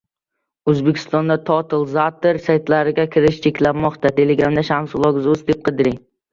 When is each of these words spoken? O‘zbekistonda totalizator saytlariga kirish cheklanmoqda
O‘zbekistonda 0.71 1.37
totalizator 1.51 2.41
saytlariga 2.47 3.07
kirish 3.17 3.39
cheklanmoqda 3.47 4.15